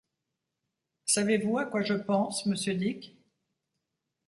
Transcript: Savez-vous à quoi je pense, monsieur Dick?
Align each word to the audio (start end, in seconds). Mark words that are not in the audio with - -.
Savez-vous 1.05 1.59
à 1.59 1.65
quoi 1.67 1.83
je 1.83 1.93
pense, 1.93 2.47
monsieur 2.47 2.73
Dick? 2.73 3.15